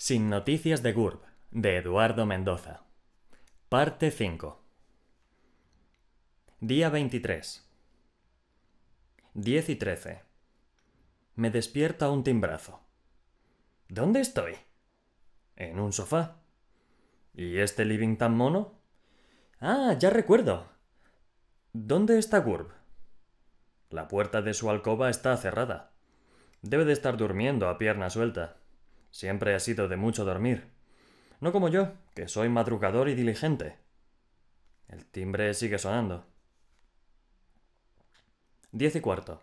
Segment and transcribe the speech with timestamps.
[0.00, 2.84] Sin noticias de Gurb, de Eduardo Mendoza.
[3.68, 4.62] Parte 5.
[6.60, 7.68] Día 23.
[9.34, 10.22] 10 y 13.
[11.34, 12.78] Me despierta un timbrazo.
[13.88, 14.54] ¿Dónde estoy?
[15.56, 16.36] En un sofá.
[17.34, 18.78] ¿Y este living tan mono?
[19.58, 20.68] Ah, ya recuerdo.
[21.72, 22.70] ¿Dónde está Gurb?
[23.90, 25.90] La puerta de su alcoba está cerrada.
[26.62, 28.58] Debe de estar durmiendo a pierna suelta.
[29.10, 30.70] Siempre ha sido de mucho dormir.
[31.40, 33.76] No como yo, que soy madrugador y diligente.
[34.88, 36.26] El timbre sigue sonando.
[38.72, 39.42] Diez y cuarto.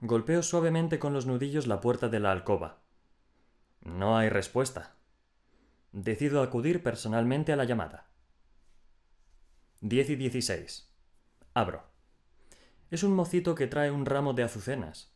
[0.00, 2.80] Golpeo suavemente con los nudillos la puerta de la alcoba.
[3.82, 4.94] No hay respuesta.
[5.92, 8.08] Decido acudir personalmente a la llamada.
[9.80, 10.90] Diez y dieciséis.
[11.54, 11.84] Abro.
[12.90, 15.12] Es un mocito que trae un ramo de azucenas.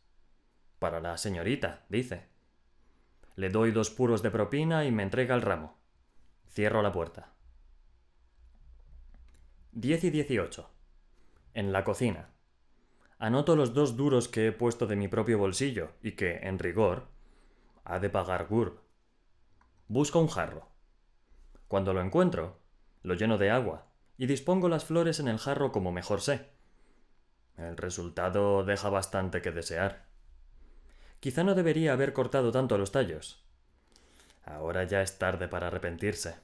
[0.79, 2.27] Para la señorita, dice.
[3.37, 5.77] Le doy dos puros de propina y me entrega el ramo.
[6.49, 7.33] Cierro la puerta.
[9.73, 10.67] 10 y 18.
[11.53, 12.31] En la cocina.
[13.19, 17.09] Anoto los dos duros que he puesto de mi propio bolsillo y que, en rigor,
[17.83, 18.79] ha de pagar Gurb.
[19.87, 20.69] Busco un jarro.
[21.67, 22.57] Cuando lo encuentro,
[23.03, 23.85] lo lleno de agua
[24.17, 26.49] y dispongo las flores en el jarro como mejor sé.
[27.55, 30.06] El resultado deja bastante que desear.
[31.19, 33.43] Quizá no debería haber cortado tanto los tallos.
[34.45, 36.35] Ahora ya es tarde para arrepentirse.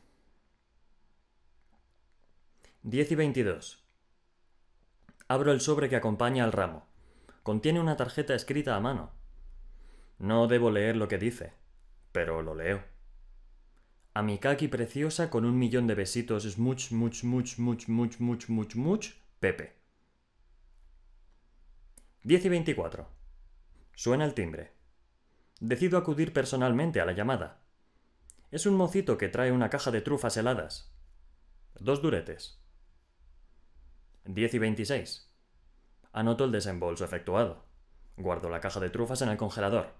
[2.83, 3.83] 10 y 22.
[5.27, 6.85] Abro el sobre que acompaña al ramo.
[7.43, 9.11] Contiene una tarjeta escrita a mano.
[10.19, 11.53] No debo leer lo que dice,
[12.11, 12.83] pero lo leo.
[14.13, 18.49] A mi kaki preciosa con un millón de besitos smuch, much, much, much, much, much,
[18.49, 19.07] much, much,
[19.39, 19.73] Pepe.
[22.23, 23.22] 10 y 24.
[23.95, 24.71] Suena el timbre.
[25.59, 27.61] Decido acudir personalmente a la llamada.
[28.51, 30.91] Es un mocito que trae una caja de trufas heladas.
[31.79, 32.59] Dos duretes.
[34.25, 35.29] 10 y 26.
[36.11, 37.65] Anoto el desembolso efectuado.
[38.17, 39.93] Guardo la caja de trufas en el congelador.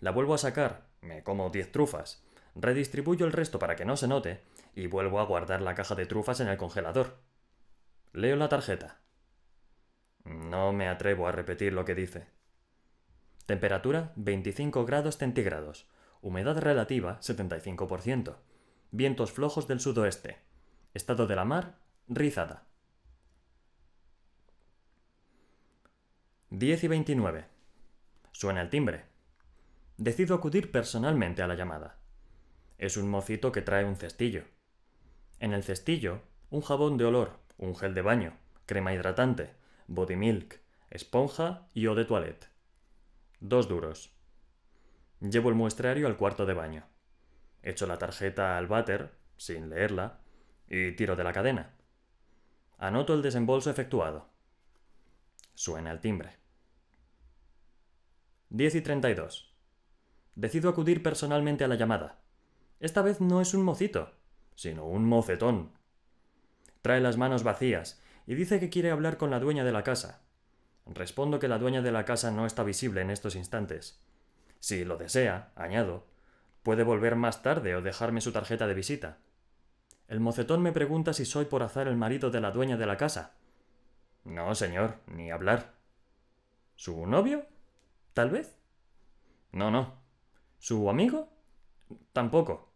[0.00, 2.22] La vuelvo a sacar, me como 10 trufas,
[2.54, 4.42] redistribuyo el resto para que no se note
[4.74, 7.18] y vuelvo a guardar la caja de trufas en el congelador.
[8.12, 9.00] Leo la tarjeta.
[10.24, 12.26] No me atrevo a repetir lo que dice.
[13.46, 15.86] Temperatura 25 grados centígrados.
[16.22, 18.36] Humedad relativa 75%.
[18.90, 20.38] Vientos flojos del sudoeste.
[20.94, 21.76] Estado de la mar
[22.08, 22.64] rizada.
[26.48, 27.44] 10 y 29.
[28.32, 29.04] Suena el timbre.
[29.98, 31.98] Decido acudir personalmente a la llamada.
[32.78, 34.44] Es un mocito que trae un cestillo.
[35.38, 39.52] En el cestillo, un jabón de olor, un gel de baño, crema hidratante,
[39.86, 42.53] body milk, esponja y eau de toilette.
[43.46, 44.10] Dos duros.
[45.20, 46.86] Llevo el muestrario al cuarto de baño.
[47.62, 50.20] Echo la tarjeta al váter, sin leerla,
[50.66, 51.74] y tiro de la cadena.
[52.78, 54.30] Anoto el desembolso efectuado.
[55.52, 56.38] Suena el timbre.
[58.48, 59.54] 10 y 32.
[60.36, 62.22] Decido acudir personalmente a la llamada.
[62.80, 64.10] Esta vez no es un mocito,
[64.54, 65.72] sino un mocetón.
[66.80, 70.23] Trae las manos vacías y dice que quiere hablar con la dueña de la casa.
[70.86, 74.00] Respondo que la dueña de la casa no está visible en estos instantes.
[74.60, 76.06] Si lo desea, añado,
[76.62, 79.18] puede volver más tarde o dejarme su tarjeta de visita.
[80.08, 82.96] El mocetón me pregunta si soy por azar el marido de la dueña de la
[82.96, 83.34] casa.
[84.24, 85.74] No, señor, ni hablar.
[86.76, 87.46] ¿Su novio?
[88.12, 88.58] Tal vez.
[89.52, 89.94] No, no.
[90.58, 91.28] ¿Su amigo?
[92.12, 92.72] Tampoco.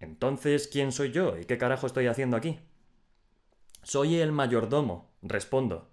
[0.00, 2.60] Entonces, ¿quién soy yo y qué carajo estoy haciendo aquí?
[3.82, 5.88] Soy el mayordomo, respondo,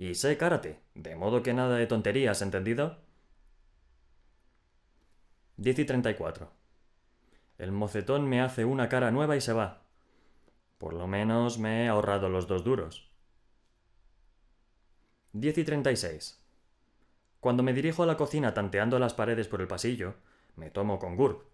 [0.00, 2.96] y sé karate, de modo que nada de tonterías, ¿entendido?
[5.58, 6.50] 10 y 34.
[7.58, 9.82] El mocetón me hace una cara nueva y se va.
[10.78, 13.10] Por lo menos me he ahorrado los dos duros.
[15.34, 16.42] 10 y 36.
[17.38, 20.14] Cuando me dirijo a la cocina tanteando las paredes por el pasillo,
[20.56, 21.44] me tomo con Gurb,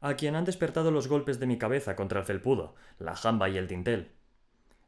[0.00, 3.58] a quien han despertado los golpes de mi cabeza contra el felpudo, la jamba y
[3.58, 4.12] el dintel.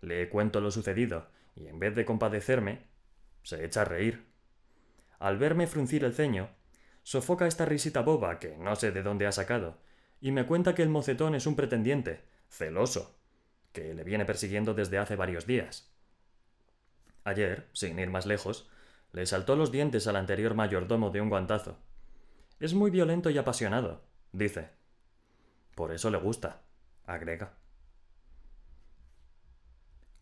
[0.00, 1.26] Le cuento lo sucedido,
[1.58, 2.86] y en vez de compadecerme,
[3.42, 4.26] se echa a reír.
[5.18, 6.50] Al verme fruncir el ceño,
[7.02, 9.78] sofoca esta risita boba que no sé de dónde ha sacado,
[10.20, 13.18] y me cuenta que el mocetón es un pretendiente, celoso,
[13.72, 15.92] que le viene persiguiendo desde hace varios días.
[17.24, 18.70] Ayer, sin ir más lejos,
[19.12, 21.78] le saltó los dientes al anterior mayordomo de un guantazo.
[22.60, 24.70] Es muy violento y apasionado, dice.
[25.74, 26.62] Por eso le gusta,
[27.04, 27.54] agrega.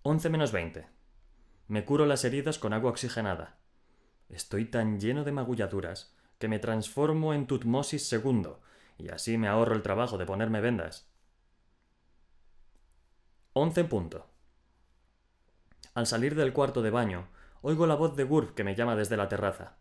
[0.02, 0.95] 11 menos 20.
[1.68, 3.58] Me curo las heridas con agua oxigenada.
[4.28, 8.48] Estoy tan lleno de magulladuras que me transformo en Tutmosis II
[8.98, 11.10] y así me ahorro el trabajo de ponerme vendas.
[13.52, 14.26] Once en punto.
[15.94, 17.28] Al salir del cuarto de baño,
[17.62, 19.76] oigo la voz de Gurb que me llama desde la terraza.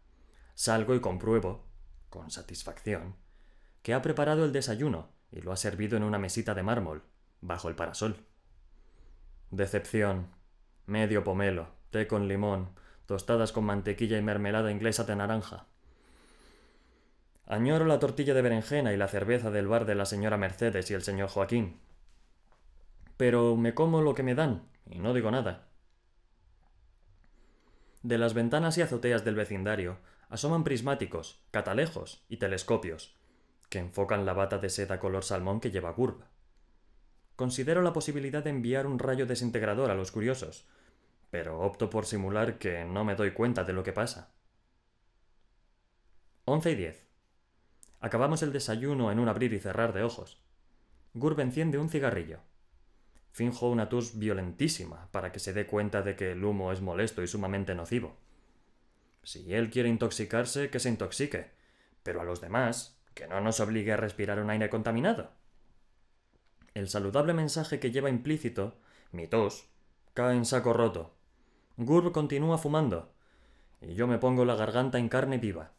[0.53, 1.65] Salgo y compruebo,
[2.09, 3.15] con satisfacción,
[3.83, 7.03] que ha preparado el desayuno y lo ha servido en una mesita de mármol,
[7.41, 8.25] bajo el parasol.
[9.51, 10.34] Decepción.
[10.85, 12.69] Medio pomelo, té con limón,
[13.05, 15.65] tostadas con mantequilla y mermelada inglesa de naranja.
[17.47, 20.93] Añoro la tortilla de berenjena y la cerveza del bar de la señora Mercedes y
[20.93, 21.79] el señor Joaquín.
[23.17, 25.67] Pero me como lo que me dan, y no digo nada.
[28.01, 29.97] De las ventanas y azoteas del vecindario
[30.29, 33.15] asoman prismáticos, catalejos y telescopios,
[33.69, 36.23] que enfocan la bata de seda color salmón que lleva Gurb.
[37.35, 40.67] Considero la posibilidad de enviar un rayo desintegrador a los curiosos,
[41.31, 44.31] pero opto por simular que no me doy cuenta de lo que pasa.
[46.45, 47.05] Once y diez.
[47.99, 50.41] Acabamos el desayuno en un abrir y cerrar de ojos.
[51.13, 52.39] Gurb enciende un cigarrillo.
[53.31, 57.21] Finjo una tos violentísima para que se dé cuenta de que el humo es molesto
[57.21, 58.15] y sumamente nocivo.
[59.23, 61.51] Si él quiere intoxicarse, que se intoxique,
[62.03, 65.31] pero a los demás, que no nos obligue a respirar un aire contaminado.
[66.75, 68.75] El saludable mensaje que lleva implícito,
[69.13, 69.69] mi tos,
[70.13, 71.15] cae en saco roto.
[71.77, 73.13] Gurb continúa fumando,
[73.79, 75.71] y yo me pongo la garganta en carne viva.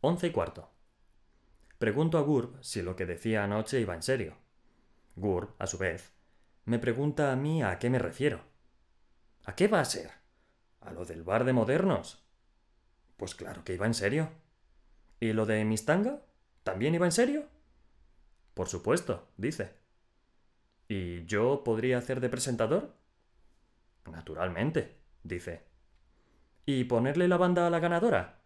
[0.00, 0.70] Once y cuarto.
[1.78, 4.36] Pregunto a Gurb si lo que decía anoche iba en serio.
[5.16, 6.12] Gurb, a su vez,
[6.64, 8.44] me pregunta a mí a qué me refiero.
[9.46, 10.12] ¿A qué va a ser?
[10.80, 12.24] ¿A lo del bar de modernos?
[13.16, 14.30] Pues claro que iba en serio.
[15.18, 16.22] ¿Y lo de Mistanga?
[16.62, 17.55] ¿También iba en serio?
[18.56, 19.74] Por supuesto, dice.
[20.88, 22.94] ¿Y yo podría hacer de presentador?
[24.10, 25.66] Naturalmente, dice.
[26.64, 28.40] ¿Y ponerle la banda a la ganadora?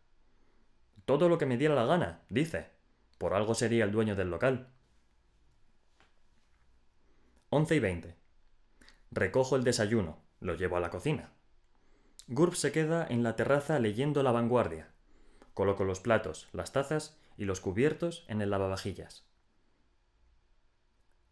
[1.05, 2.71] Todo lo que me diera la gana, dice.
[3.19, 4.73] Por algo sería el dueño del local.
[7.51, 8.17] Once y veinte.
[9.13, 11.31] Recojo el desayuno, lo llevo a la cocina.
[12.27, 14.89] Gurb se queda en la terraza leyendo La Vanguardia.
[15.55, 19.30] Coloco los platos, las tazas y los cubiertos en el lavavajillas.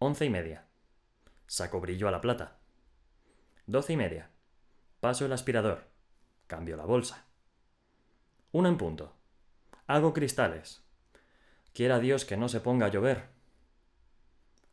[0.01, 0.65] Once y media.
[1.49, 2.59] Saco brillo a la plata.
[3.67, 4.31] Doce y media.
[5.01, 5.89] Paso el aspirador.
[6.47, 7.27] Cambio la bolsa.
[8.53, 9.17] Uno en punto.
[9.89, 10.85] Hago cristales.
[11.73, 13.29] Quiera Dios que no se ponga a llover.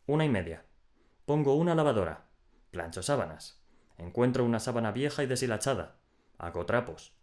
[0.06, 0.64] Una y media.
[1.26, 2.28] Pongo una lavadora.
[2.70, 3.60] Plancho sábanas.
[3.98, 5.96] Encuentro una sábana vieja y deshilachada.
[6.38, 7.16] Hago trapos.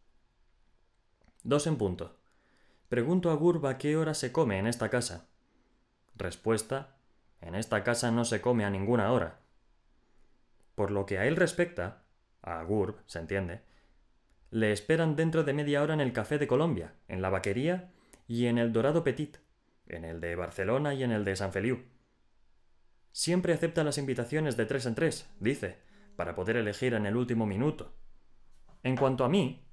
[1.44, 2.19] Dos en punto.
[2.88, 5.28] Pregunto a Gurba qué hora se come en esta casa.
[6.16, 6.96] Respuesta.
[7.43, 9.41] En esta casa no se come a ninguna hora.
[10.75, 12.05] Por lo que a él respecta,
[12.41, 13.61] a Gurb, se entiende,
[14.50, 17.91] le esperan dentro de media hora en el Café de Colombia, en la Vaquería
[18.29, 19.39] y en el Dorado Petit,
[19.89, 21.83] en el de Barcelona y en el de San Feliu.
[23.11, 25.79] Siempre acepta las invitaciones de tres en tres, dice,
[26.17, 27.93] para poder elegir en el último minuto.
[28.83, 29.67] En cuanto a mí,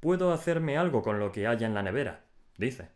[0.00, 2.24] puedo hacerme algo con lo que haya en la nevera,
[2.58, 2.90] dice.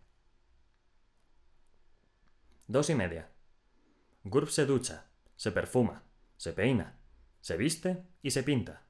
[2.69, 3.29] Dos y media.
[4.29, 5.05] Gurb se ducha,
[5.37, 6.03] se perfuma,
[6.37, 6.99] se peina,
[7.41, 8.83] se viste y se pinta.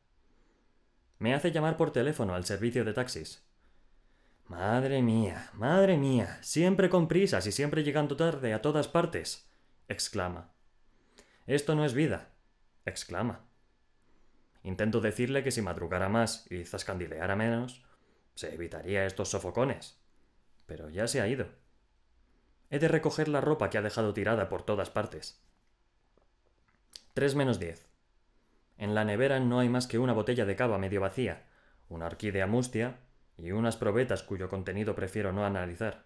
[1.19, 3.47] Me hace llamar por teléfono al servicio de taxis.
[4.47, 9.47] Madre mía, madre mía, siempre con prisas y siempre llegando tarde a todas partes,
[9.89, 10.55] exclama.
[11.47, 12.31] Esto no es vida,
[12.87, 13.45] exclama.
[14.63, 17.85] Intento decirle que si madrugara más y zascandileara menos,
[18.35, 20.01] se evitaría estos sofocones.
[20.65, 21.47] Pero ya se ha ido.
[22.71, 25.41] He de recoger la ropa que ha dejado tirada por todas partes.
[27.15, 27.87] Tres menos diez.
[28.79, 31.45] En la nevera no hay más que una botella de cava medio vacía,
[31.89, 32.99] una orquídea mustia
[33.39, 36.05] y unas probetas cuyo contenido prefiero no analizar.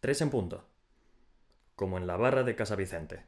[0.00, 0.68] Tres en punto.
[1.76, 3.24] Como en la barra de Casa Vicente.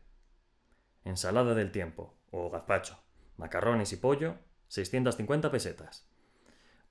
[1.04, 2.98] Ensalada del tiempo, o gazpacho,
[3.36, 4.36] macarrones y pollo,
[4.68, 6.06] 650 pesetas.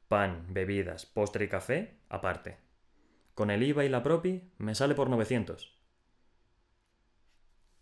[0.07, 2.64] Pan, bebidas, postre y café, aparte.
[3.35, 5.77] Con el IVA y la propi, me sale por 900.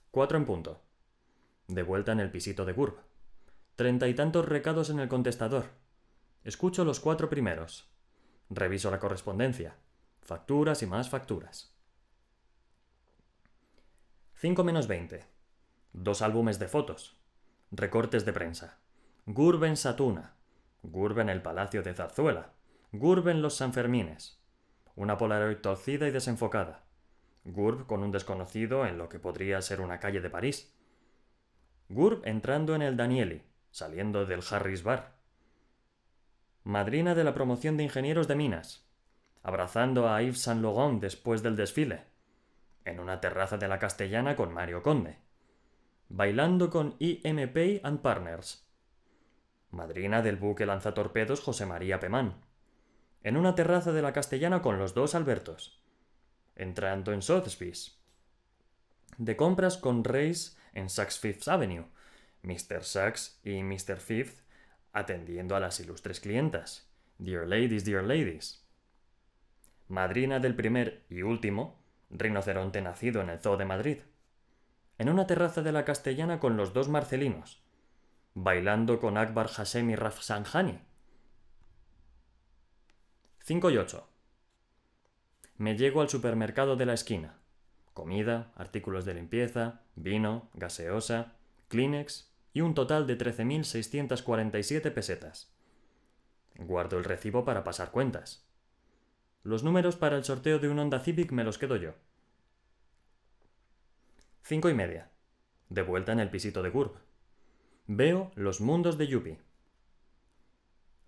[0.10, 0.82] Cuatro en punto.
[1.68, 2.98] De vuelta en el pisito de Gurb.
[3.76, 5.66] Treinta y tantos recados en el contestador.
[6.44, 7.88] Escucho los cuatro primeros.
[8.50, 9.76] Reviso la correspondencia.
[10.24, 11.76] Facturas y más facturas.
[14.34, 15.24] 5 menos 20.
[15.94, 17.16] Dos álbumes de fotos.
[17.70, 18.80] Recortes de prensa.
[19.28, 20.34] Gurben Satuna.
[20.82, 22.54] Gurben el Palacio de Zarzuela.
[22.92, 24.43] Gurben los Sanfermines.
[24.96, 26.84] Una Polaroid torcida y desenfocada.
[27.46, 30.74] Gurb con un desconocido en lo que podría ser una calle de París.
[31.90, 35.16] Gurb entrando en el Danieli, saliendo del Harris Bar.
[36.64, 38.88] Madrina de la promoción de ingenieros de minas.
[39.44, 42.06] abrazando a Yves Saint Laurent después del desfile,
[42.86, 45.18] en una terraza de la Castellana con Mario Conde,
[46.08, 48.66] bailando con IMP and Partners,
[49.70, 52.36] madrina del buque lanzatorpedos José María Pemán,
[53.24, 55.82] en una terraza de la Castellana con los dos Albertos,
[56.56, 58.00] entrando en Sotheby's,
[59.18, 61.86] de compras con Reis en Saks Fifth Avenue,
[62.42, 62.84] Mr.
[62.84, 63.98] Sachs y Mr.
[63.98, 64.44] Fifth
[64.92, 66.90] atendiendo a las ilustres clientas.
[67.18, 68.64] Dear ladies, dear ladies.
[69.88, 73.98] Madrina del primer y último rinoceronte nacido en el Zoo de Madrid.
[74.98, 77.64] En una terraza de la Castellana con los dos Marcelinos.
[78.36, 80.80] Bailando con Akbar Hashem y Rafsanjani.
[83.46, 84.08] 5 y 8.
[85.58, 87.40] Me llego al supermercado de la esquina.
[87.94, 91.34] Comida, artículos de limpieza, vino, gaseosa,
[91.68, 95.52] Kleenex y un total de 13.647 pesetas.
[96.56, 98.48] Guardo el recibo para pasar cuentas.
[99.44, 101.96] Los números para el sorteo de un Honda Civic me los quedo yo.
[104.44, 105.12] Cinco y media.
[105.68, 106.94] De vuelta en el pisito de Curb.
[107.88, 109.42] Veo Los Mundos de Yuppie.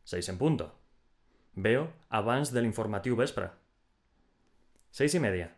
[0.03, 0.84] Seis en punto.
[1.57, 3.53] Veo Avance del informativo Vespra.
[4.91, 5.55] Seis y media.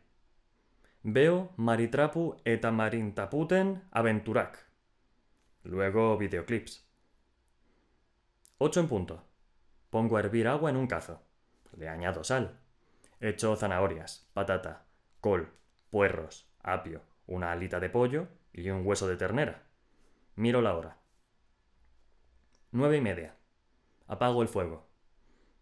[1.01, 4.63] Veo Maritrapu et Amarintaputen Aventurac.
[5.63, 6.87] Luego videoclips.
[8.59, 9.23] 8 en punto.
[9.89, 11.23] Pongo a hervir agua en un cazo.
[11.75, 12.59] Le añado sal.
[13.19, 14.85] Echo zanahorias, patata,
[15.19, 15.51] col,
[15.89, 19.63] puerros, apio, una alita de pollo y un hueso de ternera.
[20.35, 20.97] Miro la hora.
[22.71, 23.35] Nueve y media.
[24.05, 24.86] Apago el fuego.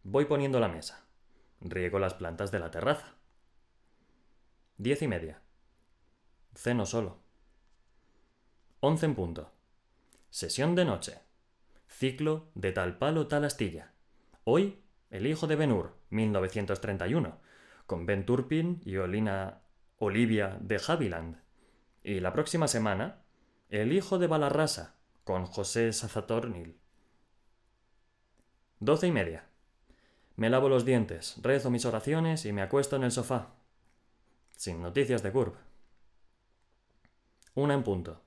[0.08, 1.04] Voy poniendo la mesa.
[1.62, 3.16] Riego las plantas de la terraza.
[4.78, 5.42] Diez y media.
[6.54, 7.24] Ceno solo.
[8.82, 9.52] Once en punto.
[10.30, 11.18] Sesión de noche.
[11.88, 13.94] Ciclo de tal palo tal astilla.
[14.44, 17.40] Hoy, El hijo de Benur, 1931,
[17.88, 19.64] con Ben Turpin y Olina
[19.98, 21.42] Olivia de Haviland.
[22.04, 23.24] Y la próxima semana,
[23.70, 26.80] El hijo de Balarrasa, con José Sazatornil.
[28.80, 29.50] Doce y media.
[30.36, 33.54] Me lavo los dientes, rezo mis oraciones y me acuesto en el sofá.
[34.58, 35.56] Sin noticias de Curb.
[37.54, 38.22] Una en punto.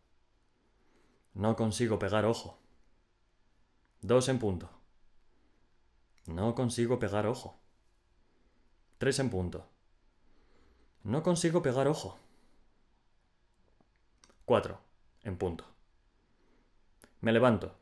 [1.35, 2.59] No consigo pegar ojo.
[4.01, 4.71] Dos en punto.
[6.27, 7.61] No consigo pegar ojo.
[8.97, 9.69] Tres en punto.
[11.03, 12.19] No consigo pegar ojo.
[14.47, 14.81] Cuatro
[15.25, 15.65] en punto.
[17.21, 17.77] Me levanto.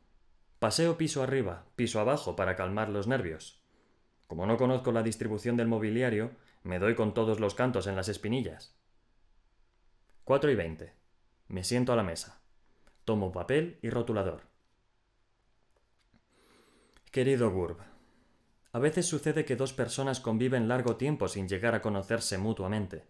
[0.58, 3.65] Paseo piso arriba, piso abajo para calmar los nervios.
[4.26, 8.08] Como no conozco la distribución del mobiliario, me doy con todos los cantos en las
[8.08, 8.74] espinillas.
[10.24, 10.92] Cuatro y veinte.
[11.48, 12.40] Me siento a la mesa.
[13.04, 14.42] Tomo papel y rotulador.
[17.12, 17.78] Querido Gurb,
[18.72, 23.04] a veces sucede que dos personas conviven largo tiempo sin llegar a conocerse mutuamente.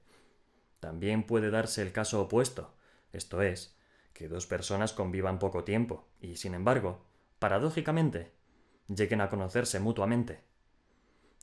[0.78, 2.74] También puede darse el caso opuesto,
[3.12, 3.76] esto es,
[4.12, 7.04] que dos personas convivan poco tiempo y, sin embargo,
[7.40, 8.30] paradójicamente,
[8.86, 10.44] lleguen a conocerse mutuamente.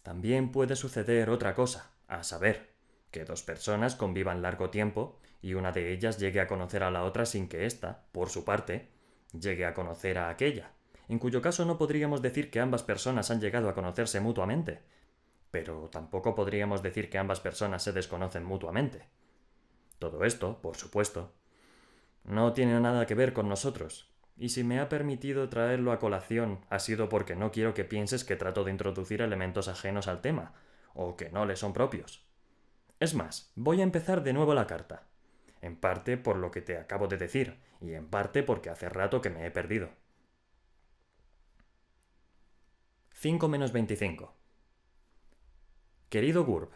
[0.03, 2.73] También puede suceder otra cosa, a saber,
[3.09, 7.03] que dos personas convivan largo tiempo y una de ellas llegue a conocer a la
[7.03, 8.89] otra sin que ésta, por su parte,
[9.31, 10.71] llegue a conocer a aquella,
[11.07, 14.81] en cuyo caso no podríamos decir que ambas personas han llegado a conocerse mutuamente,
[15.51, 19.07] pero tampoco podríamos decir que ambas personas se desconocen mutuamente.
[19.99, 21.31] Todo esto, por supuesto,
[22.23, 26.59] no tiene nada que ver con nosotros, y si me ha permitido traerlo a colación
[26.69, 30.53] ha sido porque no quiero que pienses que trato de introducir elementos ajenos al tema,
[30.93, 32.25] o que no le son propios.
[32.99, 35.07] Es más, voy a empezar de nuevo la carta
[35.63, 39.21] en parte por lo que te acabo de decir, y en parte porque hace rato
[39.21, 39.91] que me he perdido.
[43.13, 44.35] 5 menos 25.
[46.09, 46.71] Querido Gurb,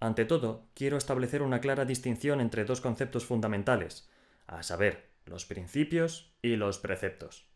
[0.00, 4.10] ante todo, quiero establecer una clara distinción entre dos conceptos fundamentales,
[4.48, 7.48] a saber, los principios y los preceptos.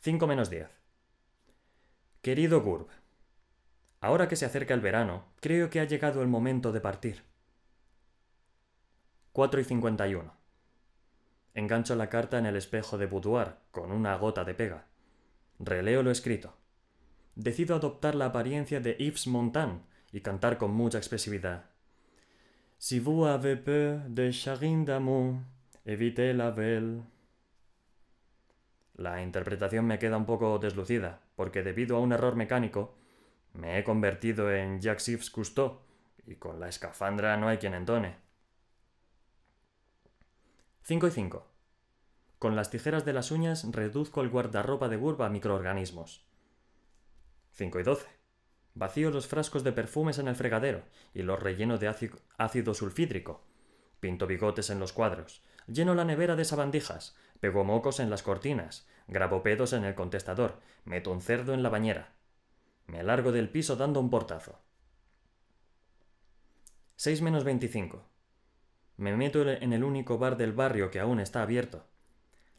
[0.00, 0.68] 5 menos 10.
[2.20, 2.88] Querido Gurb,
[4.00, 7.22] ahora que se acerca el verano, creo que ha llegado el momento de partir.
[9.32, 10.36] 4 y 51.
[11.54, 14.86] Engancho la carta en el espejo de boudoir con una gota de pega.
[15.58, 16.56] Releo lo escrito.
[17.34, 21.73] Decido adoptar la apariencia de Yves Montand y cantar con mucha expresividad.
[22.86, 25.36] Si vous avez peur de chagrin d'amour,
[25.86, 27.02] la belle.
[28.96, 32.94] La interpretación me queda un poco deslucida, porque debido a un error mecánico,
[33.54, 35.80] me he convertido en Jacques Cousteau,
[36.26, 38.16] y con la escafandra no hay quien entone.
[40.82, 41.46] 5 y 5.
[42.38, 46.26] Con las tijeras de las uñas reduzco el guardarropa de burba a microorganismos.
[47.52, 48.06] 5 y 12.
[48.74, 50.82] Vacío los frascos de perfumes en el fregadero
[51.14, 52.18] y los relleno de ácido
[52.74, 53.44] sulfídrico.
[54.00, 55.42] Pinto bigotes en los cuadros.
[55.66, 57.16] Lleno la nevera de sabandijas.
[57.40, 58.86] Pego mocos en las cortinas.
[59.08, 60.60] Grabo pedos en el contestador.
[60.84, 62.14] Meto un cerdo en la bañera.
[62.86, 64.60] Me largo del piso dando un portazo.
[66.96, 68.08] 6 menos 25.
[68.96, 71.86] Me meto en el único bar del barrio que aún está abierto.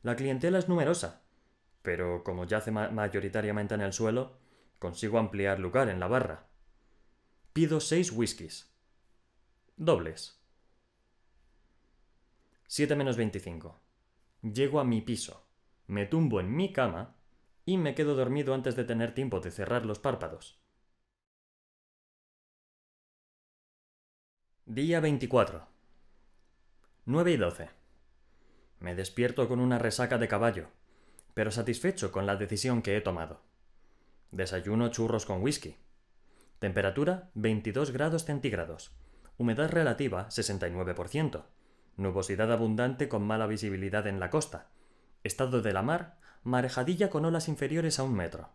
[0.03, 1.21] La clientela es numerosa,
[1.81, 4.37] pero como yace mayoritariamente en el suelo,
[4.79, 6.47] consigo ampliar lugar en la barra.
[7.53, 8.74] Pido seis whiskies.
[9.77, 10.41] Dobles.
[12.67, 13.77] 7 menos 25.
[14.41, 15.45] Llego a mi piso,
[15.87, 17.17] me tumbo en mi cama
[17.65, 20.61] y me quedo dormido antes de tener tiempo de cerrar los párpados.
[24.65, 25.67] Día 24.
[27.03, 27.69] 9 y 12.
[28.79, 30.69] Me despierto con una resaca de caballo,
[31.33, 33.41] pero satisfecho con la decisión que he tomado.
[34.31, 35.75] Desayuno churros con whisky.
[36.59, 38.95] Temperatura 22 grados centígrados.
[39.37, 41.43] Humedad relativa 69%.
[41.97, 44.69] Nubosidad abundante con mala visibilidad en la costa.
[45.23, 48.49] Estado de la mar, marejadilla con olas inferiores a un metro.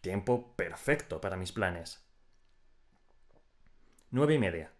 [0.00, 2.04] Tiempo perfecto para mis planes.
[4.10, 4.72] Nueve y media.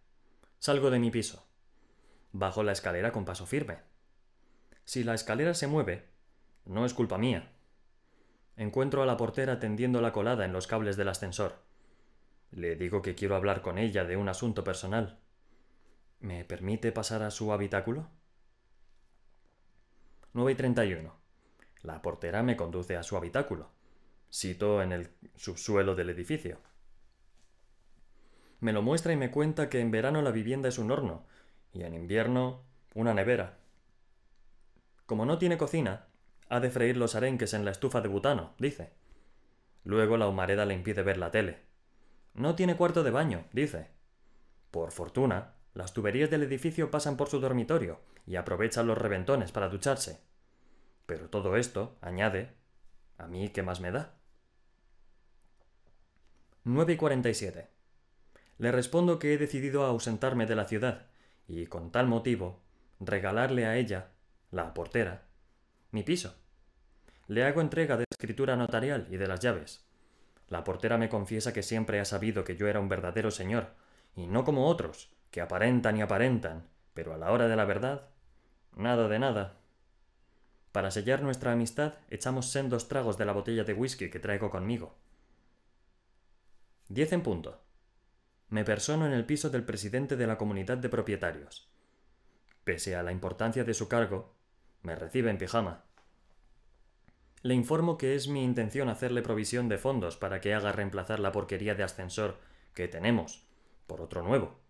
[0.58, 1.46] Salgo de mi piso.
[2.32, 3.78] Bajo la escalera con paso firme.
[4.84, 6.08] Si la escalera se mueve,
[6.64, 7.52] no es culpa mía.
[8.56, 11.62] Encuentro a la portera tendiendo la colada en los cables del ascensor.
[12.52, 15.18] Le digo que quiero hablar con ella de un asunto personal.
[16.21, 18.11] ¿Me permite pasar a su habitáculo?
[20.35, 21.16] 9 y 31.
[21.80, 23.71] La portera me conduce a su habitáculo.
[24.28, 26.59] Sito en el subsuelo del edificio.
[28.61, 31.26] Me lo muestra y me cuenta que en verano la vivienda es un horno
[31.73, 33.59] y en invierno una nevera.
[35.06, 36.06] Como no tiene cocina,
[36.50, 38.92] ha de freír los arenques en la estufa de butano, dice.
[39.85, 41.71] Luego la humareda le impide ver la tele.
[42.34, 43.88] No tiene cuarto de baño, dice.
[44.70, 49.68] Por fortuna, las tuberías del edificio pasan por su dormitorio y aprovechan los reventones para
[49.68, 50.20] ducharse.
[51.07, 52.54] Pero todo esto, añade,
[53.18, 54.14] ¿a mí qué más me da?
[56.64, 57.68] 9 y 47.
[58.59, 61.07] Le respondo que he decidido ausentarme de la ciudad
[61.48, 62.61] y, con tal motivo,
[63.00, 64.11] regalarle a ella,
[64.50, 65.24] la portera,
[65.90, 66.35] mi piso.
[67.26, 69.85] Le hago entrega de escritura notarial y de las llaves.
[70.52, 73.68] La portera me confiesa que siempre ha sabido que yo era un verdadero señor,
[74.14, 78.10] y no como otros, que aparentan y aparentan, pero a la hora de la verdad,
[78.76, 79.56] nada de nada.
[80.70, 84.94] Para sellar nuestra amistad, echamos sendos tragos de la botella de whisky que traigo conmigo.
[86.86, 87.62] Diez en punto.
[88.50, 91.72] Me persono en el piso del presidente de la comunidad de propietarios.
[92.62, 94.34] Pese a la importancia de su cargo,
[94.82, 95.86] me recibe en pijama.
[97.42, 101.33] Le informo que es mi intención hacerle provisión de fondos para que haga reemplazar la
[101.33, 102.38] porquería de ascensor
[102.72, 103.44] que tenemos
[103.88, 104.61] por otro nuevo.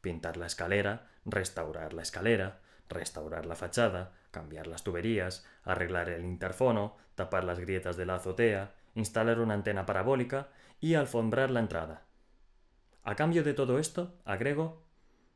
[0.00, 6.96] Pintar la escalera, restaurar la escalera, restaurar la fachada, cambiar las tuberías, arreglar el interfono,
[7.14, 10.48] tapar las grietas de la azotea, instalar una antena parabólica
[10.80, 12.06] y alfombrar la entrada.
[13.02, 14.82] A cambio de todo esto, agrego,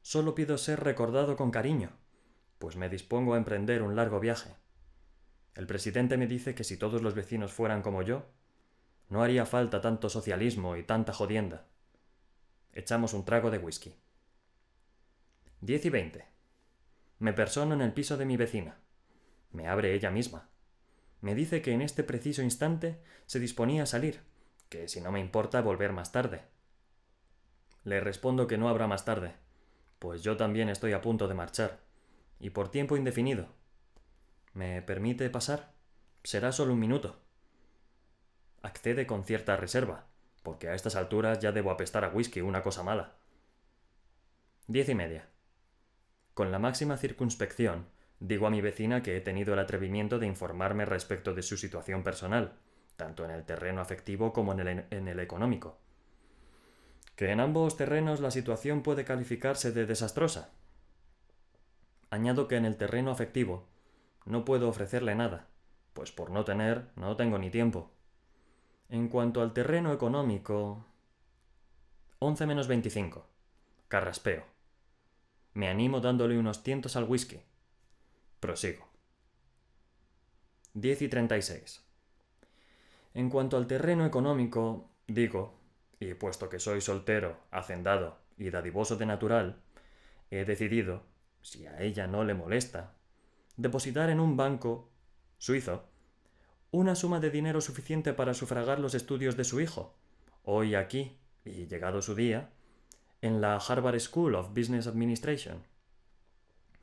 [0.00, 1.90] solo pido ser recordado con cariño,
[2.58, 4.54] pues me dispongo a emprender un largo viaje.
[5.58, 8.26] El presidente me dice que si todos los vecinos fueran como yo,
[9.08, 11.66] no haría falta tanto socialismo y tanta jodienda.
[12.72, 13.96] Echamos un trago de whisky.
[15.60, 16.26] Diez y veinte.
[17.18, 18.78] Me persono en el piso de mi vecina.
[19.50, 20.48] Me abre ella misma.
[21.22, 24.20] Me dice que en este preciso instante se disponía a salir,
[24.68, 26.42] que si no me importa volver más tarde.
[27.82, 29.34] Le respondo que no habrá más tarde,
[29.98, 31.80] pues yo también estoy a punto de marchar,
[32.38, 33.57] y por tiempo indefinido.
[34.54, 35.72] ¿Me permite pasar?
[36.24, 37.20] Será solo un minuto.
[38.62, 40.06] Accede con cierta reserva,
[40.42, 43.16] porque a estas alturas ya debo apestar a whisky, una cosa mala.
[44.66, 45.28] Diez y media.
[46.34, 47.88] Con la máxima circunspección,
[48.20, 52.02] digo a mi vecina que he tenido el atrevimiento de informarme respecto de su situación
[52.02, 52.58] personal,
[52.96, 55.78] tanto en el terreno afectivo como en el, en el económico.
[57.16, 60.52] Que en ambos terrenos la situación puede calificarse de desastrosa.
[62.10, 63.68] Añado que en el terreno afectivo
[64.28, 65.48] no puedo ofrecerle nada,
[65.94, 67.90] pues por no tener no tengo ni tiempo.
[68.90, 70.84] En cuanto al terreno económico...
[72.20, 73.26] 11 menos 25.
[73.88, 74.44] Carraspeo.
[75.54, 77.40] Me animo dándole unos tientos al whisky.
[78.38, 78.86] Prosigo.
[80.74, 81.84] 10 y 36.
[83.14, 85.58] En cuanto al terreno económico, digo,
[86.00, 89.62] y puesto que soy soltero, hacendado y dadivoso de natural,
[90.30, 91.02] he decidido,
[91.40, 92.97] si a ella no le molesta,
[93.58, 94.88] depositar en un banco
[95.36, 95.84] suizo
[96.70, 99.96] una suma de dinero suficiente para sufragar los estudios de su hijo,
[100.44, 102.50] hoy aquí y llegado su día,
[103.20, 105.64] en la Harvard School of Business Administration.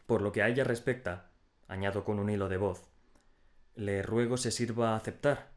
[0.06, 1.30] Por lo que a ella respecta,
[1.68, 2.90] añado con un hilo de voz,
[3.76, 5.52] le ruego se sirva a aceptar,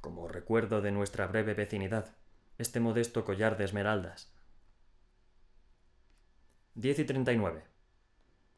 [0.00, 2.16] como recuerdo de nuestra breve vecinidad,
[2.58, 4.32] este modesto collar de esmeraldas.
[6.74, 7.64] 10 y 39.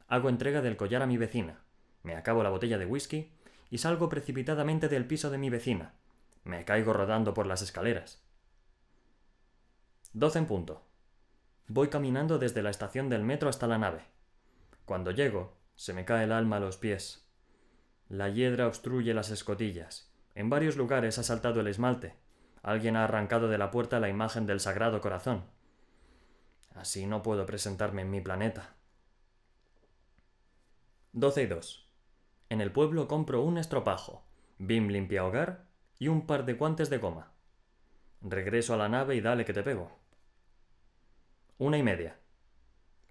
[0.07, 1.61] Hago entrega del collar a mi vecina,
[2.03, 3.31] me acabo la botella de whisky
[3.69, 5.93] y salgo precipitadamente del piso de mi vecina.
[6.43, 8.23] Me caigo rodando por las escaleras.
[10.13, 10.85] 12 en punto.
[11.67, 14.05] Voy caminando desde la estación del metro hasta la nave.
[14.85, 17.27] Cuando llego, se me cae el alma a los pies.
[18.07, 20.11] La hiedra obstruye las escotillas.
[20.33, 22.15] En varios lugares ha saltado el esmalte.
[22.63, 25.43] Alguien ha arrancado de la puerta la imagen del Sagrado Corazón.
[26.73, 28.73] Así no puedo presentarme en mi planeta.
[31.13, 31.88] 12 y 2.
[32.49, 34.23] En el pueblo compro un estropajo,
[34.57, 35.67] bim limpia hogar
[35.99, 37.31] y un par de guantes de goma.
[38.21, 39.91] Regreso a la nave y dale que te pego.
[41.59, 42.17] Una y media.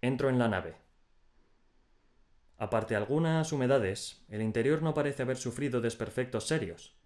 [0.03, 0.77] Entro en la nave.
[2.59, 6.97] Aparte algunas humedades, el interior no parece haber sufrido desperfectos serios.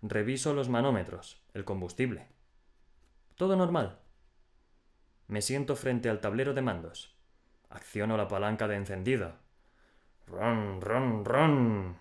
[0.00, 2.28] Reviso los manómetros, el combustible.
[3.34, 3.98] Todo normal.
[5.28, 7.14] Me siento frente al tablero de mandos.
[7.68, 9.43] Acciono la palanca de encendido.
[10.26, 11.98] Ron, ron, ron.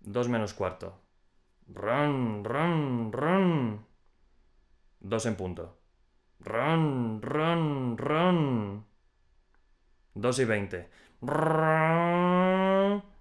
[0.00, 1.00] Dos menos cuarto.
[1.68, 3.86] Ron, ron, ron.
[5.00, 5.78] Dos en punto.
[6.40, 8.86] Ron, ron, ron.
[10.14, 10.90] Dos y veinte.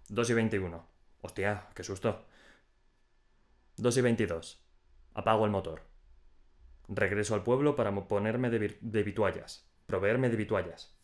[0.10, 0.88] Dos y veintiuno.
[1.22, 2.26] Hostia, qué susto.
[3.78, 4.66] Dos y veintidós.
[5.14, 5.84] Apago el motor.
[6.88, 9.70] Regreso al pueblo para ponerme de, de vituallas.
[9.86, 10.98] Proveerme de vituallas.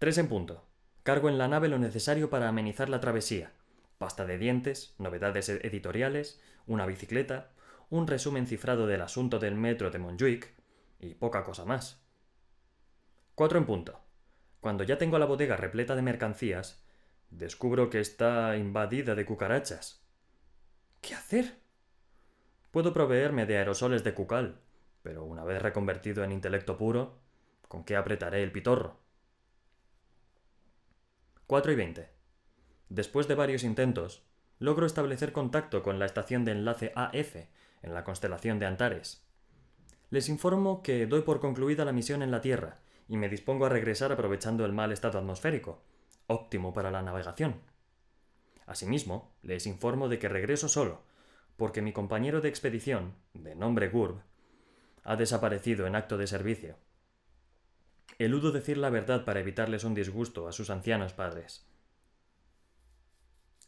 [0.00, 0.64] Tres en punto.
[1.02, 3.52] Cargo en la nave lo necesario para amenizar la travesía.
[3.98, 7.50] Pasta de dientes, novedades e-, editoriales, una bicicleta,
[7.90, 10.54] un resumen cifrado del asunto del metro de Montjuic
[11.00, 12.02] y poca cosa más.
[13.34, 14.00] Cuatro en punto.
[14.62, 16.82] Cuando ya tengo la bodega repleta de mercancías,
[17.28, 20.02] descubro que está invadida de cucarachas.
[21.02, 21.58] ¿Qué hacer?
[22.70, 24.62] Puedo proveerme de aerosoles de cucal,
[25.02, 27.20] pero una vez reconvertido en intelecto puro,
[27.68, 29.09] ¿con qué apretaré el pitorro?
[31.50, 32.08] 4 y 20.
[32.90, 34.22] Después de varios intentos,
[34.60, 37.34] logro establecer contacto con la estación de enlace AF
[37.82, 39.26] en la constelación de Antares.
[40.10, 43.68] Les informo que doy por concluida la misión en la Tierra y me dispongo a
[43.68, 45.82] regresar aprovechando el mal estado atmosférico,
[46.28, 47.56] óptimo para la navegación.
[48.66, 51.02] Asimismo, les informo de que regreso solo,
[51.56, 54.22] porque mi compañero de expedición, de nombre Gurb,
[55.02, 56.76] ha desaparecido en acto de servicio.
[58.20, 61.66] Eludo decir la verdad para evitarles un disgusto a sus ancianos padres.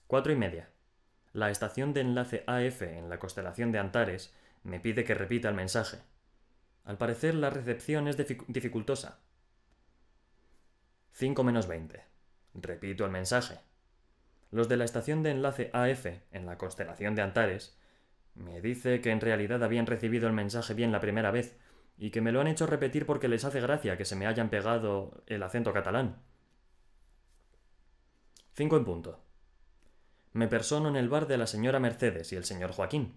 [0.06, 0.68] Cuatro y media.
[1.32, 5.54] La estación de enlace AF en la constelación de Antares me pide que repita el
[5.54, 6.00] mensaje.
[6.84, 9.20] Al parecer la recepción es dificultosa.
[11.12, 12.04] 5 menos 20.
[12.52, 13.58] Repito el mensaje.
[14.50, 17.74] Los de la estación de enlace AF en la constelación de Antares
[18.34, 21.56] me dice que en realidad habían recibido el mensaje bien la primera vez
[21.98, 24.50] y que me lo han hecho repetir porque les hace gracia que se me hayan
[24.50, 26.22] pegado el acento catalán.
[28.54, 29.20] 5 en punto.
[30.32, 33.14] Me persono en el bar de la señora Mercedes y el señor Joaquín.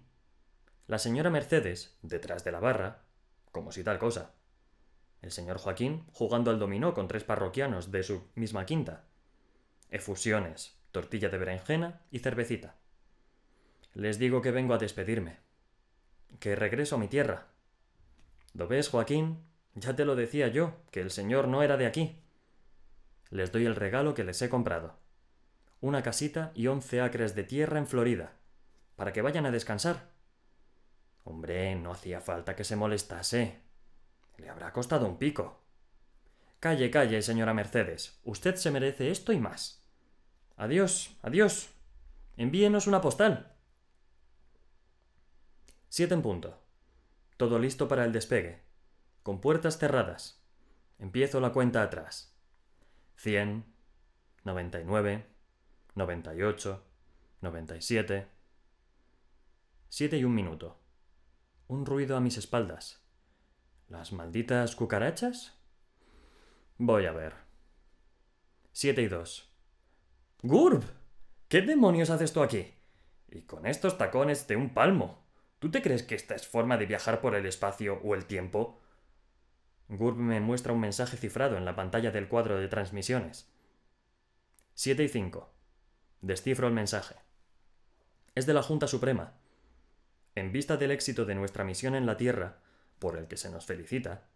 [0.86, 3.04] La señora Mercedes, detrás de la barra,
[3.52, 4.34] como si tal cosa.
[5.22, 9.04] El señor Joaquín jugando al dominó con tres parroquianos de su misma quinta.
[9.90, 12.76] Efusiones, tortilla de berenjena y cervecita.
[13.94, 15.38] Les digo que vengo a despedirme.
[16.38, 17.48] Que regreso a mi tierra,
[18.56, 19.44] ¿Lo ves, Joaquín?
[19.74, 22.22] Ya te lo decía yo, que el señor no era de aquí.
[23.28, 24.96] Les doy el regalo que les he comprado.
[25.82, 28.32] Una casita y once acres de tierra en Florida,
[28.96, 30.08] para que vayan a descansar.
[31.24, 33.60] Hombre, no hacía falta que se molestase.
[34.38, 35.60] Le habrá costado un pico.
[36.58, 38.18] Calle, calle, señora Mercedes.
[38.24, 39.84] Usted se merece esto y más.
[40.56, 41.68] Adiós, adiós.
[42.38, 43.52] Envíenos una postal.
[45.90, 46.65] Siete en punto.
[47.36, 48.62] Todo listo para el despegue.
[49.22, 50.42] Con puertas cerradas.
[50.98, 52.34] Empiezo la cuenta atrás.
[53.16, 53.64] 100,
[54.44, 55.26] 99,
[55.94, 56.84] 98,
[57.40, 58.28] 97.
[59.88, 60.80] Siete y un minuto.
[61.68, 63.04] Un ruido a mis espaldas.
[63.88, 65.58] ¿Las malditas cucarachas?
[66.78, 67.34] Voy a ver.
[68.72, 69.52] Siete y dos.
[70.42, 70.84] ¡Gurb!
[71.48, 72.74] ¿Qué demonios haces tú aquí?
[73.28, 75.25] Y con estos tacones de un palmo.
[75.66, 78.80] ¿Tú te crees que esta es forma de viajar por el espacio o el tiempo?
[79.88, 83.52] Gurb me muestra un mensaje cifrado en la pantalla del cuadro de transmisiones.
[84.74, 85.52] 7 y 5.
[86.20, 87.16] Descifro el mensaje.
[88.36, 89.40] Es de la Junta Suprema.
[90.36, 92.60] en vista del éxito de nuestra misión en la Tierra,
[93.00, 94.28] por el que se nos felicita,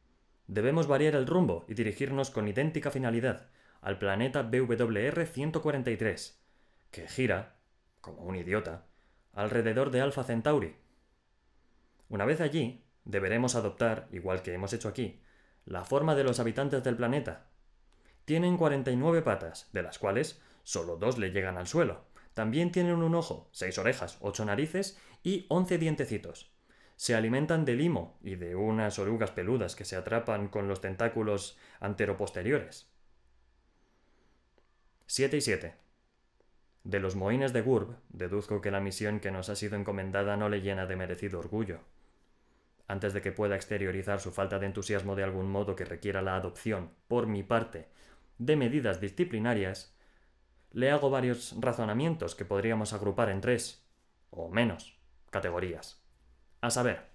[0.48, 3.46] debemos variar el rumbo y dirigirnos con idéntica finalidad
[3.82, 6.42] al planeta BWR 143,
[6.90, 7.54] que gira,
[8.00, 8.86] como un idiota,
[9.32, 10.89] alrededor de Alpha Centauri.
[12.10, 15.22] Una vez allí, deberemos adoptar, igual que hemos hecho aquí,
[15.64, 17.46] la forma de los habitantes del planeta.
[18.24, 22.04] Tienen 49 patas, de las cuales solo dos le llegan al suelo.
[22.34, 26.52] También tienen un ojo, seis orejas, ocho narices y once dientecitos.
[26.96, 31.56] Se alimentan de limo y de unas orugas peludas que se atrapan con los tentáculos
[31.78, 32.90] anteroposteriores.
[35.06, 35.74] 7 y 7.
[36.82, 40.48] De los mohines de Gurb, deduzco que la misión que nos ha sido encomendada no
[40.48, 41.80] le llena de merecido orgullo.
[42.90, 46.34] Antes de que pueda exteriorizar su falta de entusiasmo de algún modo que requiera la
[46.34, 47.86] adopción, por mi parte,
[48.38, 49.96] de medidas disciplinarias,
[50.72, 53.86] le hago varios razonamientos que podríamos agrupar en tres,
[54.30, 54.98] o menos,
[55.30, 56.04] categorías.
[56.62, 57.06] A saber,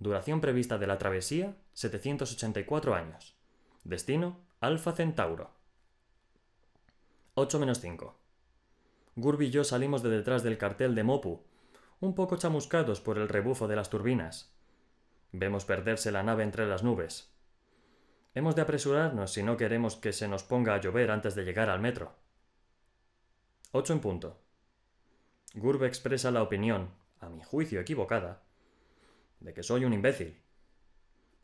[0.00, 3.36] Duración prevista de la travesía, 784 años.
[3.84, 5.55] Destino, Alfa Centauro.
[7.38, 8.16] 8 menos 5.
[9.16, 11.44] Gurby y yo salimos de detrás del cartel de Mopu,
[12.00, 14.54] un poco chamuscados por el rebufo de las turbinas.
[15.32, 17.30] Vemos perderse la nave entre las nubes.
[18.34, 21.68] Hemos de apresurarnos si no queremos que se nos ponga a llover antes de llegar
[21.68, 22.14] al metro.
[23.72, 24.40] 8 en punto.
[25.52, 26.88] Gurbe expresa la opinión,
[27.20, 28.44] a mi juicio equivocada,
[29.40, 30.40] de que soy un imbécil.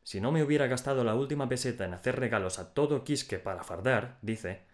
[0.05, 3.63] Si no me hubiera gastado la última peseta en hacer regalos a todo Quisque para
[3.63, 4.72] fardar, dice,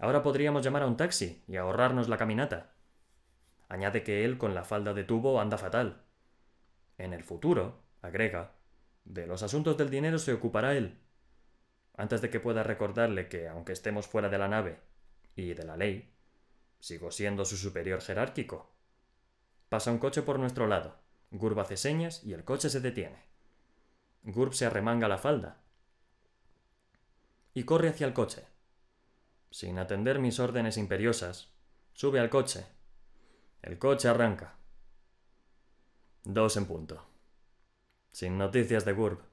[0.00, 2.72] ahora podríamos llamar a un taxi y ahorrarnos la caminata.
[3.68, 6.02] Añade que él con la falda de tubo anda fatal.
[6.98, 8.52] En el futuro, agrega,
[9.04, 10.98] de los asuntos del dinero se ocupará él.
[11.96, 14.80] Antes de que pueda recordarle que, aunque estemos fuera de la nave
[15.36, 16.12] y de la ley,
[16.80, 18.70] sigo siendo su superior jerárquico.
[19.68, 20.96] Pasa un coche por nuestro lado.
[21.30, 23.22] Gurb hace señas y el coche se detiene.
[24.24, 25.60] Gurb se arremanga la falda
[27.54, 28.44] y corre hacia el coche.
[29.50, 31.52] Sin atender mis órdenes imperiosas,
[31.92, 32.66] sube al coche
[33.62, 34.56] el coche arranca.
[36.24, 37.04] Dos en punto.
[38.10, 39.29] Sin noticias de Gurb.